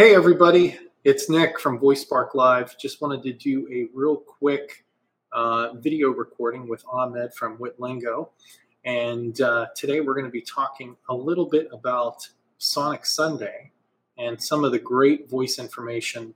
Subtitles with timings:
[0.00, 0.78] Hey, everybody.
[1.04, 2.78] It's Nick from VoiceSpark Live.
[2.78, 4.86] Just wanted to do a real quick
[5.30, 8.30] uh, video recording with Ahmed from Witlingo.
[8.86, 12.26] And uh, today we're going to be talking a little bit about
[12.56, 13.72] Sonic Sunday
[14.16, 16.32] and some of the great voice information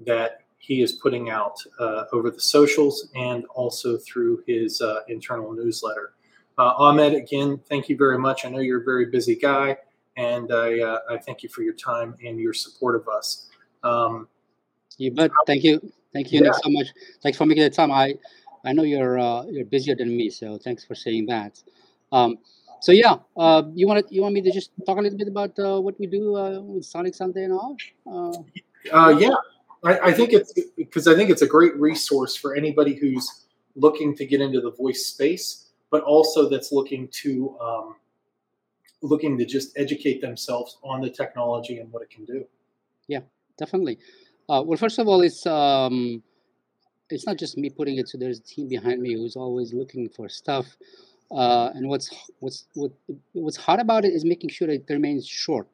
[0.00, 5.52] that he is putting out uh, over the socials and also through his uh, internal
[5.52, 6.14] newsletter.
[6.58, 8.44] Uh, Ahmed, again, thank you very much.
[8.44, 9.76] I know you're a very busy guy
[10.16, 13.48] and I, uh, I thank you for your time and your support of us.
[13.82, 14.28] Um,
[14.98, 15.30] you bet.
[15.46, 15.80] Thank you.
[16.12, 16.52] Thank you yeah.
[16.52, 16.88] so much.
[17.22, 17.92] Thanks for making the time.
[17.92, 18.14] I
[18.64, 21.62] I know you're uh, you're busier than me, so thanks for saying that.
[22.12, 22.38] Um,
[22.80, 25.58] so yeah, uh, you want you want me to just talk a little bit about
[25.58, 27.76] uh, what we do uh, with Sonic Sunday and all?
[28.06, 28.32] Uh,
[28.92, 29.34] uh, yeah,
[29.84, 34.16] I, I, think it's because I think it's a great resource for anybody who's looking
[34.16, 37.96] to get into the voice space, but also that's looking to um,
[39.02, 42.44] looking to just educate themselves on the technology and what it can do.
[43.08, 43.20] Yeah,
[43.58, 43.98] definitely.
[44.48, 46.22] Uh, well, first of all, it's um,
[47.10, 48.08] it's not just me putting it.
[48.08, 50.66] So there's a team behind me who's always looking for stuff.
[51.30, 52.92] Uh, and what's what's what
[53.32, 55.68] what's hard about it is making sure that it remains short,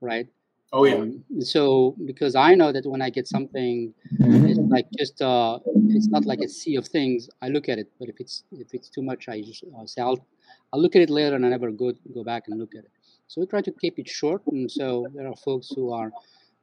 [0.00, 0.26] right?
[0.72, 0.96] Oh yeah.
[0.96, 6.08] Um, so because I know that when I get something, it's like just uh, it's
[6.08, 7.30] not like a sea of things.
[7.40, 10.02] I look at it, but if it's if it's too much, I just uh, say
[10.02, 10.26] I'll
[10.72, 12.90] I'll look at it later and I never go go back and look at it.
[13.26, 16.10] So we try to keep it short, and so there are folks who are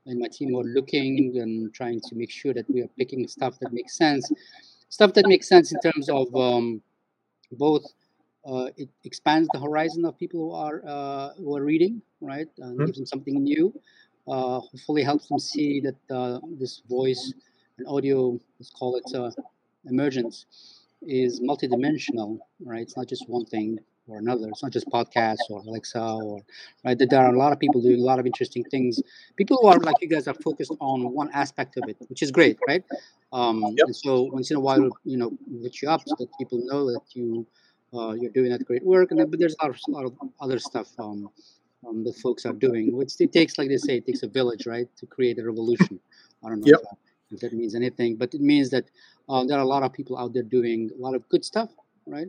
[0.05, 3.27] in my team who are looking and trying to make sure that we are picking
[3.27, 4.31] stuff that makes sense,
[4.89, 6.81] stuff that makes sense in terms of um,
[7.51, 7.85] both.
[8.43, 12.47] Uh, it expands the horizon of people who are uh, who are reading, right?
[12.57, 12.85] And mm-hmm.
[12.85, 13.73] gives them something new.
[14.27, 17.33] Uh, hopefully, helps them see that uh, this voice
[17.77, 19.29] and audio, let's call it uh,
[19.85, 20.45] emergence,
[21.01, 22.81] is multidimensional, right?
[22.81, 24.47] It's not just one thing or another.
[24.49, 26.41] It's not just podcasts or Alexa or
[26.83, 26.97] right.
[26.97, 29.01] There are a lot of people doing a lot of interesting things.
[29.35, 32.31] People who are like you guys are focused on one aspect of it, which is
[32.31, 32.83] great, right?
[33.33, 33.87] Um, yep.
[33.87, 36.91] And so once in a while, you know, reach you up so that people know
[36.91, 37.45] that you
[37.93, 39.11] uh, you're doing that great work.
[39.11, 41.29] And then, but there's a lot of, a lot of other stuff um,
[41.87, 42.95] um, that folks are doing.
[42.95, 45.99] Which it takes, like they say, it takes a village, right, to create a revolution.
[46.43, 46.79] I don't know yep.
[47.29, 48.85] if, if, that means anything, but it means that
[49.31, 51.69] uh, there are a lot of people out there doing a lot of good stuff,
[52.05, 52.27] right?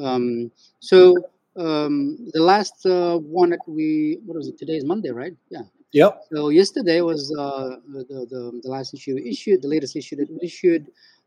[0.00, 1.14] Um, so
[1.56, 4.56] um, the last uh, one that we what was it?
[4.58, 5.34] Today is Monday, right?
[5.50, 5.62] Yeah.
[5.92, 6.22] Yep.
[6.32, 10.30] So yesterday was uh, the, the, the last issue we issued, the latest issue that
[10.30, 10.86] we issued,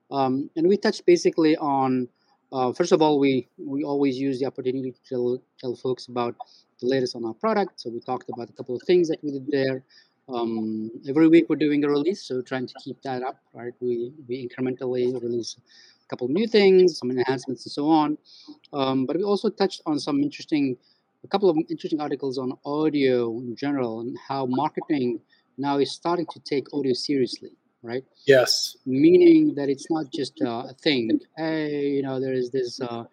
[0.09, 2.07] um, and we touched basically on.
[2.51, 6.35] Uh, first of all, we we always use the opportunity to tell, tell folks about
[6.79, 7.81] the latest on our product.
[7.81, 9.83] So we talked about a couple of things that we did there.
[10.29, 13.73] Um, every week we're doing a release, so trying to keep that up, right?
[13.81, 18.17] We we incrementally release a couple new things, some enhancements, and so on.
[18.71, 20.77] Um, but we also touched on some interesting,
[21.23, 25.19] a couple of interesting articles on audio in general and how marketing
[25.57, 28.05] now is starting to take audio seriously, right?
[28.25, 28.77] Yes.
[28.85, 31.19] Meaning that it's not just uh, a thing.
[31.37, 33.03] Hey, you know, there is this, uh,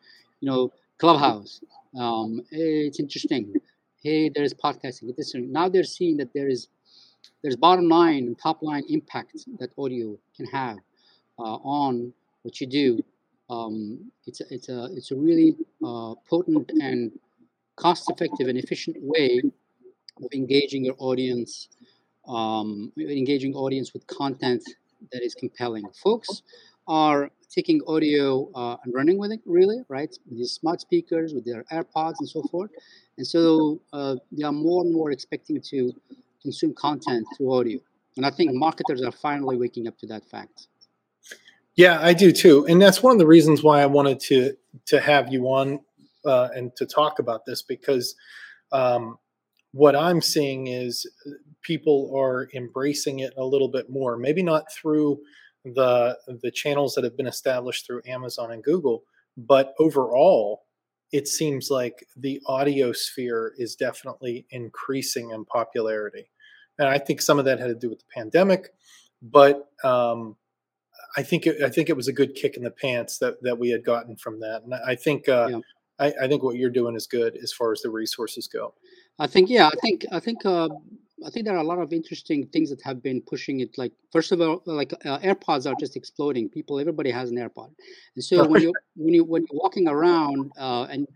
[0.40, 1.60] you know, clubhouse.
[1.98, 3.54] Um, hey, it's interesting.
[4.02, 5.14] Hey, there's podcasting.
[5.16, 6.68] This now they're seeing that there is
[7.42, 10.78] there's bottom line and top line impact that audio can have
[11.38, 13.02] uh, on what you do,
[13.48, 17.10] um, it's a, it's a it's a really uh, potent and
[17.76, 19.42] cost-effective and efficient way
[20.22, 21.68] of engaging your audience,
[22.28, 24.62] um, engaging audience with content
[25.12, 25.84] that is compelling.
[26.02, 26.42] Folks
[26.86, 30.10] are taking audio uh, and running with it, really, right?
[30.28, 32.70] With these smart speakers, with their AirPods, and so forth.
[33.16, 35.92] And so uh, they are more and more expecting to
[36.42, 37.78] consume content through audio.
[38.16, 40.66] And I think marketers are finally waking up to that fact.
[41.76, 44.54] Yeah, I do too, and that's one of the reasons why I wanted to
[44.86, 45.80] to have you on
[46.24, 48.14] uh, and to talk about this because
[48.72, 49.18] um,
[49.72, 51.06] what I'm seeing is
[51.62, 54.16] people are embracing it a little bit more.
[54.16, 55.20] Maybe not through
[55.64, 59.04] the the channels that have been established through Amazon and Google,
[59.36, 60.64] but overall,
[61.12, 66.30] it seems like the audio sphere is definitely increasing in popularity,
[66.78, 68.72] and I think some of that had to do with the pandemic,
[69.22, 70.36] but um,
[71.16, 73.58] I think it, I think it was a good kick in the pants that that
[73.58, 75.58] we had gotten from that, and I think uh, yeah.
[75.98, 78.74] I, I, think what you're doing is good as far as the resources go.
[79.18, 80.68] I think yeah, I think I think uh,
[81.26, 83.76] I think there are a lot of interesting things that have been pushing it.
[83.76, 86.48] Like first of all, like uh, AirPods are just exploding.
[86.48, 87.70] People, everybody has an AirPod,
[88.14, 91.06] and so when you when you when you're walking around uh, and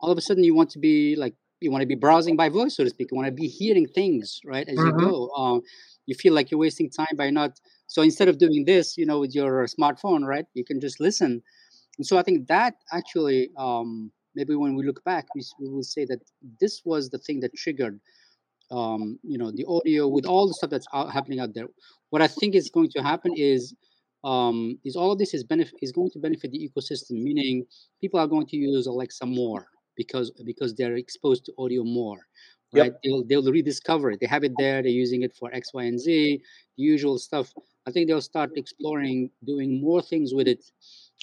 [0.00, 2.48] all of a sudden you want to be like you want to be browsing by
[2.48, 3.08] voice, so to speak.
[3.10, 5.00] You want to be hearing things right as mm-hmm.
[5.00, 5.30] you go.
[5.36, 5.60] Uh,
[6.06, 9.20] you feel like you're wasting time by not so instead of doing this, you know,
[9.20, 11.42] with your smartphone, right, you can just listen.
[11.98, 15.82] And so I think that actually, um, maybe when we look back, we, we will
[15.82, 16.20] say that
[16.58, 18.00] this was the thing that triggered
[18.72, 21.68] um, you know the audio with all the stuff that's out, happening out there.
[22.10, 23.74] What i think is going to happen is
[24.24, 27.64] um, is all of this is benefit is going to benefit the ecosystem meaning
[28.00, 29.66] people are going to use alexa more
[29.96, 32.20] because because they're exposed to audio more
[32.74, 32.92] right?
[32.92, 33.00] Yep.
[33.04, 34.20] they'll, they'll rediscover it.
[34.20, 34.82] They have it there.
[34.82, 36.42] They're using it for x y and z
[36.76, 37.52] the usual stuff.
[37.86, 40.64] I think they'll start exploring doing more things with it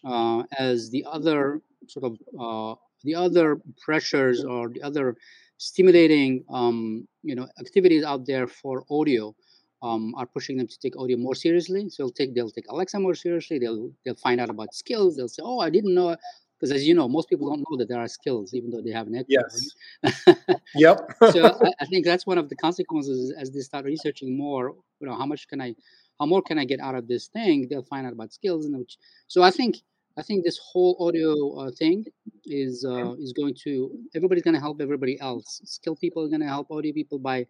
[0.05, 5.15] uh, as the other sort of uh, the other pressures or the other
[5.59, 9.35] stimulating um, you know activities out there for audio
[9.81, 11.89] um, are pushing them to take audio more seriously.
[11.89, 13.59] So they'll take they'll take Alexa more seriously.
[13.59, 15.15] They'll they'll find out about skills.
[15.15, 16.15] They'll say, "Oh, I didn't know,"
[16.57, 18.91] because as you know, most people don't know that there are skills, even though they
[18.91, 19.69] have an Yes.
[20.75, 20.97] yep.
[21.31, 24.75] so I, I, think that's one of the consequences as they start researching more.
[24.99, 25.75] You know, how much can I,
[26.19, 27.67] how more can I get out of this thing?
[27.69, 28.97] They'll find out about skills, and which.
[29.27, 29.77] So I think
[30.19, 32.03] I think this whole audio uh, thing
[32.45, 33.71] is uh, is going to
[34.13, 35.61] everybody's going to help everybody else.
[35.63, 37.45] Skilled people are going to help audio people by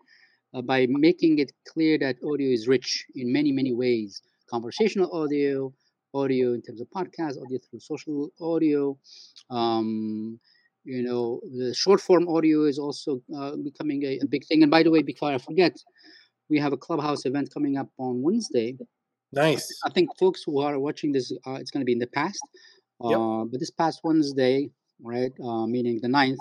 [0.53, 4.21] uh, by making it clear that audio is rich in many many ways.
[4.51, 5.73] Conversational audio,
[6.13, 8.97] audio in terms of podcasts, audio through social audio.
[9.49, 10.39] Um,
[10.83, 14.61] you know, the short form audio is also uh, becoming a, a big thing.
[14.61, 15.75] And by the way, before I forget,
[16.49, 18.77] we have a clubhouse event coming up on Wednesday
[19.31, 19.67] Nice.
[19.85, 22.41] I think folks who are watching this, uh, it's going to be in the past.
[23.03, 23.51] Uh, yep.
[23.51, 24.69] But this past Wednesday,
[25.01, 26.37] right, uh, meaning the 9th,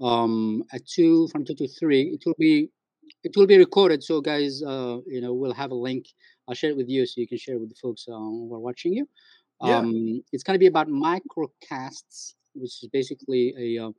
[0.00, 2.68] um, at two from two to three, it will be
[3.22, 4.02] it will be recorded.
[4.02, 6.06] So guys, uh, you know, we'll have a link.
[6.48, 8.52] I'll share it with you so you can share it with the folks uh, who
[8.54, 9.08] are watching you.
[9.60, 10.20] Um, yeah.
[10.32, 13.90] It's going to be about microcasts, which is basically a, uh,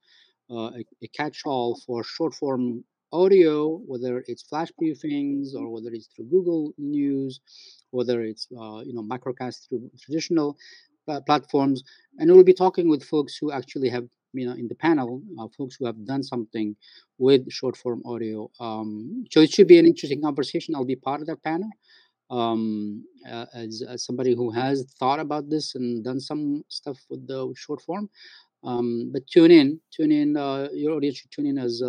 [0.50, 6.08] uh, a, a catch-all for short form audio, whether it's flash briefings or whether it's
[6.08, 7.40] through Google News,
[7.92, 10.58] whether it's uh, you know microcast through traditional
[11.08, 11.84] uh, platforms,
[12.18, 15.48] and we'll be talking with folks who actually have you know in the panel, uh,
[15.58, 16.76] folks who have done something
[17.18, 18.50] with short form audio.
[18.60, 20.76] Um, so it should be an interesting conversation.
[20.76, 21.70] I'll be part of that panel.
[22.32, 27.28] Um, uh, as, as somebody who has thought about this and done some stuff with
[27.28, 28.10] the short form,
[28.64, 30.36] um, but tune in, tune in.
[30.36, 31.84] Uh, your audience should tune in as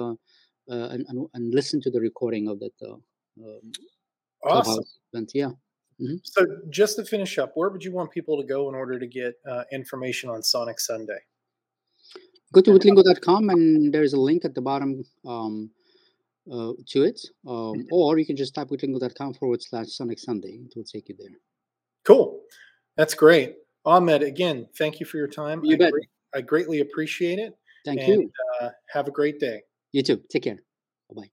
[0.69, 2.95] uh, uh, and, and, and listen to the recording of that uh,
[3.45, 3.73] um,
[4.45, 4.85] awesome.
[5.13, 5.33] event.
[5.35, 5.51] Yeah.
[6.01, 6.17] Mm-hmm.
[6.23, 9.07] So, just to finish up, where would you want people to go in order to
[9.07, 11.19] get uh, information on Sonic Sunday?
[12.53, 15.71] Go to witlingo.com and there's a link at the bottom um,
[16.51, 17.21] uh, to it.
[17.47, 17.83] Um, mm-hmm.
[17.91, 20.61] or you can just type witlingo.com forward slash Sonic Sunday.
[20.65, 21.39] It will take you there.
[22.05, 22.41] Cool.
[22.97, 23.57] That's great.
[23.85, 25.65] Ahmed, again, thank you for your time.
[25.65, 25.93] You I, bet.
[25.93, 27.57] Great, I greatly appreciate it.
[27.85, 28.31] Thank and, you.
[28.61, 29.63] Uh, have a great day.
[29.97, 30.23] You too.
[30.31, 30.59] Take care.
[31.09, 31.31] Bye bye.